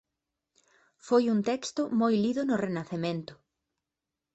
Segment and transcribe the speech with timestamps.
[1.07, 3.33] Foi un texto moi lido no Renacemento.